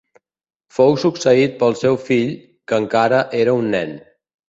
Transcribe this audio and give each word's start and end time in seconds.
Fou 0.77 0.95
succeït 1.03 1.55
pel 1.61 1.79
seu 1.83 2.01
fill, 2.09 2.35
que 2.73 2.83
encara 2.85 3.25
era 3.45 3.59
un 3.63 3.73
nen. 3.79 3.99